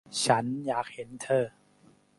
[0.25, 1.45] ฉันอยากเห็นเธอ